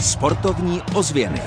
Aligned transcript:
Sportovní 0.00 0.82
ozvěny. 0.94 1.42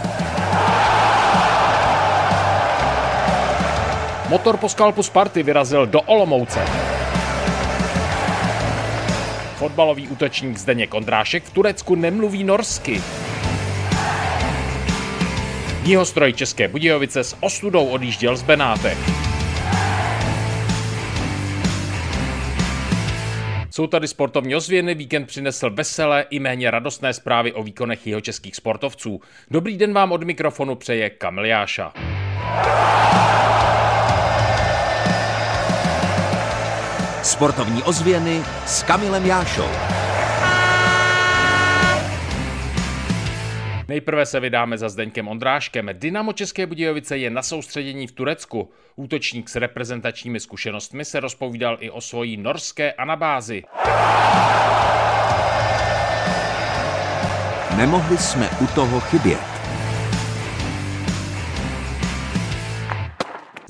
Motor 4.29 4.57
po 4.57 4.69
skalpu 4.69 5.03
Sparty 5.03 5.43
vyrazil 5.43 5.85
do 5.85 6.01
Olomouce. 6.01 6.65
Fotbalový 9.55 10.07
útočník 10.07 10.57
Zdeněk 10.57 10.93
Ondrášek 10.93 11.43
v 11.43 11.49
Turecku 11.49 11.95
nemluví 11.95 12.43
norsky. 12.43 13.01
Jihostroj 15.83 16.33
České 16.33 16.67
Budějovice 16.67 17.23
s 17.23 17.35
ostudou 17.39 17.87
odjížděl 17.87 18.35
z 18.35 18.43
Benátek. 18.43 18.97
Jsou 23.73 23.87
tady 23.87 24.07
sportovní 24.07 24.55
ozvěny, 24.55 24.95
víkend 24.95 25.25
přinesl 25.25 25.69
veselé 25.69 26.25
i 26.29 26.39
méně 26.39 26.71
radostné 26.71 27.13
zprávy 27.13 27.53
o 27.53 27.63
výkonech 27.63 28.07
jeho 28.07 28.21
českých 28.21 28.55
sportovců. 28.55 29.21
Dobrý 29.51 29.77
den 29.77 29.93
vám 29.93 30.11
od 30.11 30.23
mikrofonu 30.23 30.75
přeje 30.75 31.09
Kamil 31.09 31.45
Jáša. 31.45 31.93
Sportovní 37.23 37.83
ozvěny 37.83 38.43
s 38.65 38.83
Kamilem 38.83 39.25
Jášou. 39.25 40.02
Nejprve 43.87 44.25
se 44.25 44.39
vydáme 44.39 44.77
za 44.77 44.89
Zdeňkem 44.89 45.27
Ondráškem. 45.27 45.89
Dynamo 45.93 46.33
České 46.33 46.65
Budějovice 46.65 47.17
je 47.17 47.29
na 47.29 47.41
soustředění 47.41 48.07
v 48.07 48.11
Turecku. 48.11 48.71
Útočník 48.95 49.49
s 49.49 49.55
reprezentačními 49.55 50.39
zkušenostmi 50.39 51.05
se 51.05 51.19
rozpovídal 51.19 51.77
i 51.79 51.89
o 51.89 52.01
svojí 52.01 52.37
norské 52.37 52.93
anabázi. 52.93 53.63
Nemohli 57.77 58.17
jsme 58.17 58.49
u 58.61 58.67
toho 58.67 58.99
chybět. 58.99 59.52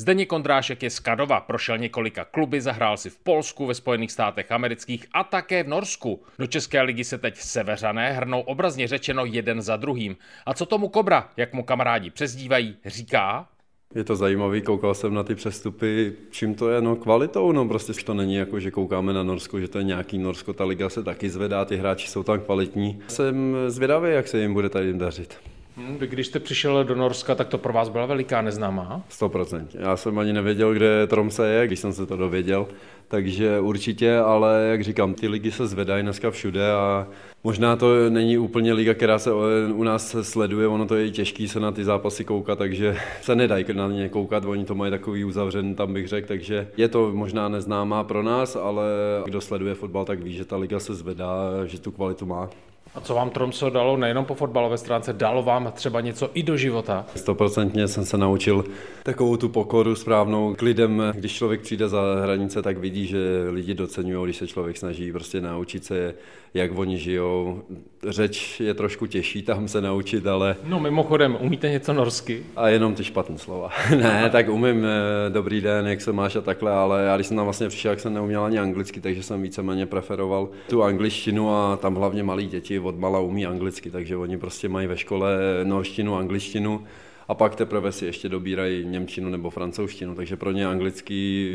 Zdeněk 0.04 0.30
Kondrášek 0.30 0.84
je 0.84 0.90
z 0.90 1.00
Kadova, 1.00 1.40
prošel 1.40 1.78
několika 1.78 2.26
kluby, 2.26 2.62
zahrál 2.62 2.98
si 2.98 3.10
v 3.10 3.18
Polsku, 3.18 3.66
ve 3.66 3.74
Spojených 3.74 4.12
státech 4.12 4.52
amerických 4.52 5.06
a 5.14 5.24
také 5.24 5.64
v 5.64 5.68
Norsku. 5.68 6.24
Do 6.40 6.48
České 6.48 6.82
ligy 6.82 7.04
se 7.04 7.18
teď 7.18 7.38
severané 7.38 8.14
hrnou 8.14 8.42
obrazně 8.42 8.88
řečeno 8.88 9.26
jeden 9.26 9.62
za 9.62 9.78
druhým. 9.78 10.16
A 10.46 10.54
co 10.54 10.66
tomu 10.66 10.88
Kobra, 10.88 11.30
jak 11.38 11.54
mu 11.54 11.64
kamarádi 11.64 12.10
přezdívají, 12.10 12.76
říká? 12.86 13.48
Je 13.96 14.04
to 14.04 14.16
zajímavý, 14.16 14.62
koukal 14.62 14.94
jsem 14.94 15.14
na 15.14 15.24
ty 15.24 15.36
přestupy, 15.36 16.14
čím 16.32 16.56
to 16.56 16.70
je, 16.70 16.82
no 16.82 16.96
kvalitou, 16.96 17.52
no 17.52 17.68
prostě 17.68 17.94
to 17.94 18.14
není 18.14 18.36
jako, 18.36 18.60
že 18.60 18.72
koukáme 18.72 19.14
na 19.14 19.24
Norsko, 19.24 19.60
že 19.60 19.68
to 19.68 19.78
je 19.78 19.84
nějaký 19.84 20.18
Norsko, 20.18 20.54
ta 20.54 20.66
liga 20.66 20.90
se 20.90 21.04
taky 21.04 21.30
zvedá, 21.30 21.66
ty 21.66 21.78
hráči 21.78 22.08
jsou 22.08 22.24
tam 22.24 22.40
kvalitní. 22.40 23.00
Jsem 23.08 23.56
zvědavý, 23.68 24.12
jak 24.12 24.28
se 24.28 24.40
jim 24.40 24.54
bude 24.54 24.70
tady 24.70 24.94
dařit. 24.94 25.53
Hmm, 25.78 25.98
když 25.98 26.28
jste 26.28 26.40
přišel 26.40 26.84
do 26.84 26.96
Norska, 26.96 27.36
tak 27.36 27.48
to 27.48 27.58
pro 27.58 27.74
vás 27.74 27.90
byla 27.90 28.06
veliká 28.06 28.42
neznámá? 28.42 29.02
100%. 29.12 29.68
Já 29.74 29.98
jsem 29.98 30.20
ani 30.20 30.34
nevěděl, 30.34 30.74
kde 30.74 31.08
Tromse 31.08 31.50
je, 31.50 31.68
když 31.68 31.80
jsem 31.80 31.94
se 31.94 32.06
to 32.06 32.18
dověděl. 32.18 32.68
Takže 33.08 33.60
určitě, 33.60 34.18
ale 34.18 34.68
jak 34.72 34.84
říkám, 34.84 35.14
ty 35.14 35.28
ligy 35.28 35.52
se 35.52 35.68
zvedají 35.68 36.04
dneska 36.04 36.32
všude 36.32 36.72
a 36.72 37.08
možná 37.44 37.76
to 37.76 38.10
není 38.10 38.38
úplně 38.38 38.74
liga, 38.74 38.94
která 38.94 39.20
se 39.20 39.32
u 39.74 39.84
nás 39.84 40.16
sleduje, 40.22 40.68
ono 40.68 40.86
to 40.86 40.96
je 40.96 41.12
těžký 41.12 41.48
se 41.48 41.60
na 41.60 41.72
ty 41.72 41.84
zápasy 41.84 42.26
koukat, 42.26 42.58
takže 42.58 42.98
se 43.22 43.36
nedají 43.36 43.66
na 43.74 43.88
ně 43.88 44.10
koukat, 44.10 44.46
oni 44.46 44.66
to 44.66 44.76
mají 44.76 44.92
takový 44.92 45.24
uzavřen, 45.24 45.76
tam 45.76 45.94
bych 45.94 46.08
řekl, 46.08 46.28
takže 46.28 46.68
je 46.78 46.88
to 46.88 47.12
možná 47.14 47.50
neznámá 47.50 48.04
pro 48.04 48.24
nás, 48.24 48.56
ale 48.56 48.84
kdo 49.26 49.42
sleduje 49.42 49.76
fotbal, 49.76 50.06
tak 50.06 50.20
ví, 50.20 50.34
že 50.34 50.46
ta 50.46 50.58
liga 50.58 50.80
se 50.80 50.96
zvedá, 50.96 51.66
že 51.66 51.80
tu 51.80 51.92
kvalitu 51.92 52.26
má. 52.26 52.50
A 52.96 53.02
co 53.02 53.14
vám 53.14 53.30
Tromso 53.30 53.70
dalo 53.70 53.98
nejenom 53.98 54.26
po 54.26 54.36
fotbalové 54.36 54.78
stránce, 54.78 55.14
dalo 55.14 55.44
vám 55.44 55.72
třeba 55.76 56.02
něco 56.02 56.30
i 56.34 56.44
do 56.44 56.58
života? 56.58 57.06
Stoprocentně 57.16 57.88
jsem 57.88 58.06
se 58.06 58.18
naučil 58.18 58.66
takovou 59.04 59.38
tu 59.38 59.50
pokoru 59.50 59.96
správnou 59.96 60.56
k 60.56 60.62
lidem. 60.62 61.04
Když 61.16 61.34
člověk 61.34 61.62
přijde 61.62 61.90
za 61.90 62.02
hranice, 62.24 62.62
tak 62.62 62.78
vidí, 62.78 63.08
že 63.08 63.18
lidi 63.50 63.74
docenují, 63.74 64.26
když 64.26 64.38
se 64.38 64.48
člověk 64.48 64.78
snaží 64.78 65.12
prostě 65.12 65.42
naučit 65.42 65.86
se, 65.86 66.14
jak 66.54 66.78
oni 66.78 66.98
žijou. 66.98 67.62
Řeč 68.08 68.60
je 68.60 68.74
trošku 68.74 69.06
těžší 69.06 69.42
tam 69.42 69.68
se 69.68 69.82
naučit, 69.82 70.28
ale... 70.28 70.56
No 70.66 70.80
mimochodem, 70.80 71.38
umíte 71.40 71.70
něco 71.70 71.94
norsky? 71.94 72.44
A 72.56 72.70
jenom 72.70 72.96
ty 72.96 73.04
špatné 73.04 73.38
slova. 73.38 73.70
ne, 73.98 74.30
tak 74.30 74.50
umím 74.50 74.86
eh, 74.86 75.30
dobrý 75.30 75.62
den, 75.62 75.88
jak 75.88 76.02
se 76.02 76.12
máš 76.12 76.36
a 76.36 76.42
takhle, 76.42 76.72
ale 76.72 77.04
já 77.04 77.16
když 77.16 77.28
jsem 77.28 77.38
tam 77.38 77.46
vlastně 77.46 77.68
přišel, 77.68 77.92
jak 77.92 78.00
jsem 78.00 78.14
neuměl 78.14 78.44
ani 78.44 78.60
anglicky, 78.60 79.02
takže 79.02 79.24
jsem 79.24 79.42
víceméně 79.42 79.86
preferoval 79.86 80.50
tu 80.70 80.84
angličtinu 80.84 81.56
a 81.56 81.78
tam 81.78 81.96
hlavně 81.96 82.24
malí 82.24 82.48
děti 82.48 82.73
od 82.80 83.00
mala 83.00 83.20
umí 83.20 83.46
anglicky, 83.46 83.92
takže 83.92 84.18
oni 84.18 84.38
prostě 84.38 84.70
mají 84.70 84.88
ve 84.88 84.98
škole 84.98 85.38
norštinu, 85.64 86.16
angličtinu 86.16 86.84
a 87.28 87.34
pak 87.34 87.56
teprve 87.56 87.92
si 87.92 88.06
ještě 88.06 88.30
dobírají 88.30 88.86
Němčinu 88.86 89.30
nebo 89.30 89.50
francouzštinu, 89.50 90.16
takže 90.16 90.36
pro 90.36 90.52
ně 90.52 90.68
anglický 90.68 91.50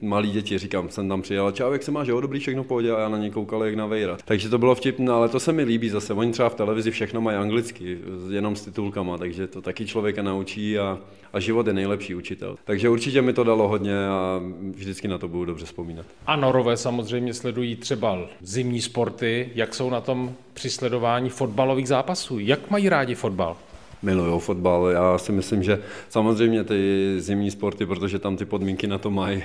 malí 0.00 0.30
děti, 0.30 0.58
říkám, 0.58 0.88
jsem 0.88 1.08
tam 1.08 1.22
přijel, 1.22 1.52
čau, 1.52 1.72
jak 1.72 1.82
se 1.82 1.90
máš, 1.90 2.08
jo, 2.08 2.20
dobrý, 2.20 2.40
všechno 2.40 2.64
pohodě 2.64 2.92
a 2.92 3.00
já 3.00 3.08
na 3.08 3.18
ně 3.18 3.30
koukal 3.30 3.64
jak 3.64 3.74
na 3.74 3.86
vejra. 3.86 4.16
Takže 4.24 4.48
to 4.48 4.58
bylo 4.58 4.74
vtipné, 4.74 5.12
ale 5.12 5.28
to 5.28 5.40
se 5.40 5.52
mi 5.52 5.62
líbí 5.64 5.88
zase, 5.88 6.14
oni 6.14 6.32
třeba 6.32 6.48
v 6.48 6.54
televizi 6.54 6.90
všechno 6.90 7.20
mají 7.20 7.36
anglicky, 7.36 7.98
jenom 8.30 8.56
s 8.56 8.64
titulkama, 8.64 9.18
takže 9.18 9.46
to 9.46 9.62
taky 9.62 9.86
člověka 9.86 10.22
naučí 10.22 10.78
a, 10.78 10.98
a 11.32 11.40
život 11.40 11.66
je 11.66 11.72
nejlepší 11.72 12.14
učitel. 12.14 12.56
Takže 12.64 12.88
určitě 12.88 13.22
mi 13.22 13.32
to 13.32 13.44
dalo 13.44 13.68
hodně 13.68 14.06
a 14.06 14.40
vždycky 14.74 15.08
na 15.08 15.18
to 15.18 15.28
budu 15.28 15.44
dobře 15.44 15.66
vzpomínat. 15.66 16.06
A 16.26 16.36
Norové 16.36 16.76
samozřejmě 16.76 17.34
sledují 17.34 17.76
třeba 17.76 18.18
zimní 18.40 18.80
sporty, 18.80 19.50
jak 19.54 19.74
jsou 19.74 19.90
na 19.90 20.00
tom 20.00 20.34
při 20.54 20.70
sledování 20.70 21.30
fotbalových 21.30 21.88
zápasů. 21.88 22.38
Jak 22.38 22.70
mají 22.70 22.88
rádi 22.88 23.14
fotbal? 23.14 23.56
Milují 24.04 24.40
fotbal. 24.40 24.86
Já 24.86 25.18
si 25.18 25.32
myslím, 25.32 25.62
že 25.62 25.82
samozřejmě 26.08 26.64
ty 26.64 27.14
zimní 27.18 27.50
sporty, 27.50 27.86
protože 27.86 28.18
tam 28.18 28.36
ty 28.36 28.44
podmínky 28.44 28.86
na 28.86 28.98
to 28.98 29.10
mají, 29.10 29.42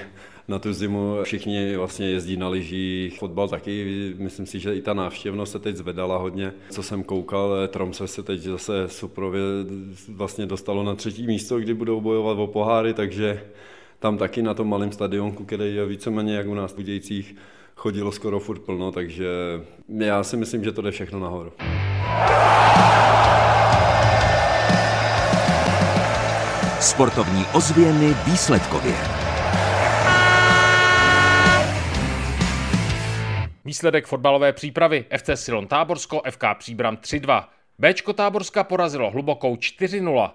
na 0.47 0.59
tu 0.59 0.73
zimu 0.73 1.17
všichni 1.23 1.77
vlastně 1.77 2.09
jezdí 2.09 2.37
na 2.37 2.49
lyžích, 2.49 3.19
fotbal 3.19 3.47
taky, 3.47 4.13
myslím 4.17 4.45
si, 4.45 4.59
že 4.59 4.75
i 4.75 4.81
ta 4.81 4.93
návštěvnost 4.93 5.51
se 5.51 5.59
teď 5.59 5.75
zvedala 5.75 6.17
hodně. 6.17 6.53
Co 6.69 6.83
jsem 6.83 7.03
koukal, 7.03 7.67
Tromse 7.67 8.07
se 8.07 8.23
teď 8.23 8.39
zase 8.41 8.87
suprově 8.87 9.41
vlastně 10.09 10.45
dostalo 10.45 10.83
na 10.83 10.95
třetí 10.95 11.27
místo, 11.27 11.59
kdy 11.59 11.73
budou 11.73 12.01
bojovat 12.01 12.37
o 12.39 12.47
poháry, 12.47 12.93
takže 12.93 13.43
tam 13.99 14.17
taky 14.17 14.41
na 14.41 14.53
tom 14.53 14.69
malém 14.69 14.91
stadionku, 14.91 15.45
který 15.45 15.75
je 15.75 15.85
víceméně 15.85 16.35
jak 16.35 16.47
u 16.47 16.53
nás 16.53 16.73
v 16.73 16.75
Budějcích, 16.75 17.35
chodilo 17.75 18.11
skoro 18.11 18.39
furt 18.39 18.59
plno, 18.59 18.91
takže 18.91 19.27
já 19.97 20.23
si 20.23 20.37
myslím, 20.37 20.63
že 20.63 20.71
to 20.71 20.81
jde 20.81 20.91
všechno 20.91 21.19
nahoru. 21.19 21.51
Sportovní 26.81 27.45
ozvěny 27.53 28.13
výsledkově. 28.25 28.95
Výsledek 33.65 34.07
fotbalové 34.07 34.53
přípravy 34.53 35.05
FC 35.17 35.29
Silon 35.35 35.67
Táborsko, 35.67 36.21
FK 36.29 36.43
Příbram 36.57 36.95
3-2. 36.95 37.45
Bčko 37.79 38.13
Táborska 38.13 38.63
porazilo 38.63 39.11
hlubokou 39.11 39.55
4-0. 39.55 40.31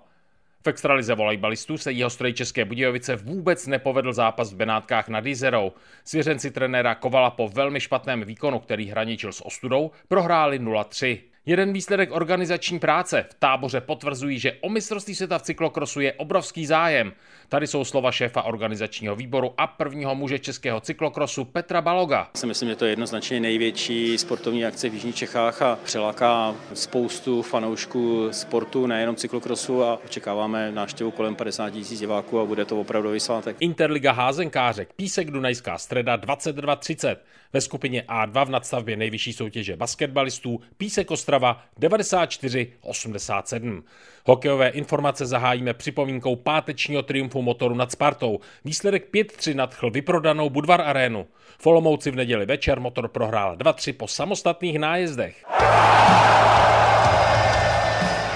V 0.64 0.66
extralize 0.66 1.14
volejbalistů 1.14 1.78
se 1.78 1.92
jeho 1.92 2.10
stroj 2.10 2.32
České 2.32 2.64
Budějovice 2.64 3.16
vůbec 3.16 3.66
nepovedl 3.66 4.12
zápas 4.12 4.52
v 4.52 4.56
Benátkách 4.56 5.08
nad 5.08 5.26
Jizerou. 5.26 5.72
Svěřenci 6.04 6.50
trenéra 6.50 6.94
Kovala 6.94 7.30
po 7.30 7.48
velmi 7.48 7.80
špatném 7.80 8.24
výkonu, 8.24 8.58
který 8.58 8.86
hraničil 8.86 9.32
s 9.32 9.46
ostudou, 9.46 9.90
prohráli 10.08 10.60
0-3. 10.60 11.20
Jeden 11.46 11.72
výsledek 11.72 12.12
organizační 12.12 12.78
práce 12.78 13.26
v 13.30 13.34
táboře 13.38 13.80
potvrzují, 13.80 14.38
že 14.38 14.52
o 14.60 14.68
mistrovství 14.68 15.14
světa 15.14 15.38
v 15.38 15.42
cyklokrosu 15.42 16.00
je 16.00 16.12
obrovský 16.12 16.66
zájem. 16.66 17.12
Tady 17.48 17.66
jsou 17.66 17.84
slova 17.84 18.12
šéfa 18.12 18.42
organizačního 18.42 19.16
výboru 19.16 19.54
a 19.58 19.66
prvního 19.66 20.14
muže 20.14 20.38
českého 20.38 20.80
cyklokrosu 20.80 21.44
Petra 21.44 21.80
Baloga. 21.80 22.30
Já 22.34 22.40
si 22.40 22.46
myslím, 22.46 22.68
že 22.68 22.76
to 22.76 22.84
je 22.84 22.90
jednoznačně 22.90 23.40
největší 23.40 24.18
sportovní 24.18 24.64
akce 24.66 24.88
v 24.88 24.94
Jižních 24.94 25.14
Čechách 25.14 25.62
a 25.62 25.78
přiláká 25.84 26.54
spoustu 26.74 27.42
fanoušků 27.42 28.28
sportu, 28.32 28.86
nejenom 28.86 29.16
cyklokrosu 29.16 29.84
a 29.84 29.98
očekáváme 30.04 30.72
návštěvu 30.72 31.10
kolem 31.10 31.34
50 31.34 31.70
tisíc 31.70 32.00
diváků 32.00 32.40
a 32.40 32.44
bude 32.44 32.64
to 32.64 32.80
opravdový 32.80 33.20
svátek. 33.20 33.56
Interliga 33.60 34.12
házenkářek, 34.12 34.92
Písek 34.96 35.30
Dunajská 35.30 35.78
středa 35.78 36.16
22.30. 36.16 37.16
Ve 37.52 37.60
skupině 37.60 38.02
A2 38.08 38.46
v 38.46 38.50
nadstavbě 38.50 38.96
nejvyšší 38.96 39.32
soutěže 39.32 39.76
basketbalistů 39.76 40.60
Písek 40.76 41.10
Ostrava 41.10 41.33
94-87. 41.80 43.82
Hokejové 44.24 44.68
informace 44.68 45.26
zahájíme 45.26 45.74
připomínkou 45.74 46.36
pátečního 46.36 47.02
triumfu 47.02 47.42
motoru 47.42 47.74
nad 47.74 47.92
Spartou. 47.92 48.40
Výsledek 48.64 49.14
5-3 49.14 49.54
nadchl 49.54 49.90
vyprodanou 49.90 50.50
Budvar 50.50 50.80
Arénu. 50.80 51.26
V 51.58 51.66
Olomouci 51.66 52.10
v 52.10 52.16
neděli 52.16 52.46
večer 52.46 52.80
motor 52.80 53.08
prohrál 53.08 53.56
2-3 53.56 53.92
po 53.92 54.08
samostatných 54.08 54.78
nájezdech. 54.78 55.44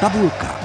Tabulka. 0.00 0.57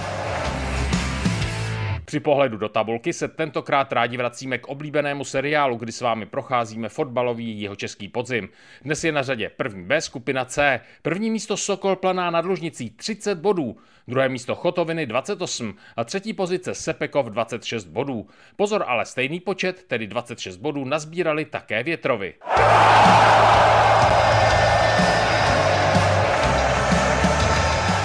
Při 2.14 2.20
pohledu 2.20 2.58
do 2.58 2.70
tabulky 2.70 3.14
se 3.14 3.28
tentokrát 3.28 3.94
rádi 3.94 4.18
vracíme 4.18 4.58
k 4.58 4.68
oblíbenému 4.68 5.24
seriálu, 5.24 5.76
kdy 5.76 5.92
s 5.92 6.02
vámi 6.02 6.26
procházíme 6.26 6.90
fotbalový 6.90 7.62
jeho 7.62 7.76
český 7.76 8.08
podzim. 8.08 8.50
Dnes 8.82 9.04
je 9.04 9.12
na 9.12 9.22
řadě 9.22 9.52
první 9.58 9.84
B 9.84 10.02
skupina 10.02 10.46
C. 10.46 10.80
První 11.02 11.32
místo 11.32 11.58
Sokol 11.58 11.96
Planá 11.96 12.30
nad 12.30 12.46
Lužnicí 12.46 12.90
30 12.90 13.38
bodů, 13.38 13.78
druhé 14.08 14.30
místo 14.30 14.56
Chotoviny 14.56 15.06
28 15.06 15.76
a 15.98 16.04
třetí 16.04 16.34
pozice 16.34 16.76
Sepekov 16.76 17.26
26 17.26 17.86
bodů. 17.86 18.28
Pozor 18.56 18.84
ale 18.88 19.06
stejný 19.06 19.40
počet, 19.40 19.84
tedy 19.84 20.08
26 20.08 20.58
bodů, 20.58 20.86
nazbírali 20.86 21.46
také 21.46 21.84
Větrovi. 21.84 22.34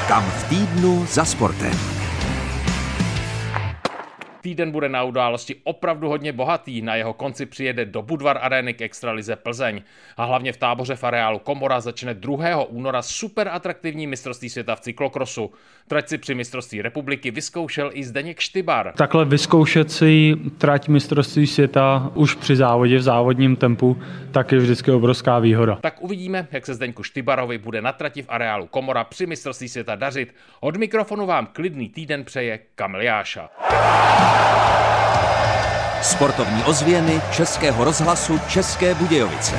Kam 0.08 0.30
v 0.30 0.48
týdnu 0.48 1.06
za 1.06 1.24
sportem. 1.24 1.97
Týden 4.48 4.70
bude 4.70 4.88
na 4.88 5.04
události 5.04 5.56
opravdu 5.64 6.08
hodně 6.08 6.32
bohatý. 6.32 6.82
Na 6.82 6.94
jeho 6.94 7.12
konci 7.12 7.46
přijede 7.46 7.84
do 7.84 8.02
Budvar 8.02 8.38
Areny 8.42 8.74
k 8.74 8.82
Extralize 8.82 9.36
Plzeň. 9.36 9.82
A 10.16 10.24
hlavně 10.24 10.52
v 10.52 10.56
táboře 10.56 10.96
v 10.96 11.04
areálu 11.04 11.38
Komora 11.38 11.80
začne 11.80 12.14
2. 12.14 12.64
února 12.64 13.02
super 13.02 13.48
atraktivní 13.48 14.06
mistrovství 14.06 14.48
světa 14.48 14.76
v 14.76 14.80
cyklokrosu. 14.80 15.50
Trať 15.88 16.08
si 16.08 16.18
při 16.18 16.34
mistrovství 16.34 16.82
republiky 16.82 17.30
vyzkoušel 17.30 17.90
i 17.92 18.04
Zdeněk 18.04 18.40
Štybar. 18.40 18.92
Takhle 18.96 19.24
vyzkoušet 19.24 19.92
si 19.92 20.36
trať 20.58 20.88
mistrovství 20.88 21.46
světa 21.46 22.10
už 22.14 22.34
při 22.34 22.56
závodě 22.56 22.98
v 22.98 23.02
závodním 23.02 23.56
tempu, 23.56 23.96
tak 24.30 24.52
je 24.52 24.58
vždycky 24.58 24.90
obrovská 24.90 25.38
výhoda. 25.38 25.78
Tak 25.80 26.02
uvidíme, 26.02 26.48
jak 26.52 26.66
se 26.66 26.74
Zdeňku 26.74 27.02
Štybarovi 27.02 27.58
bude 27.58 27.82
na 27.82 27.92
trati 27.92 28.22
v 28.22 28.28
areálu 28.28 28.66
Komora 28.66 29.04
při 29.04 29.26
mistrovství 29.26 29.68
světa 29.68 29.94
dařit. 29.94 30.34
Od 30.60 30.76
mikrofonu 30.76 31.26
vám 31.26 31.46
klidný 31.52 31.88
týden 31.88 32.24
přeje 32.24 32.58
Kamil 32.74 33.02
Jáša. 33.02 33.48
Sportovní 36.02 36.64
ozvěny 36.64 37.20
Českého 37.30 37.84
rozhlasu 37.84 38.40
České 38.48 38.94
Budějovice. 38.94 39.56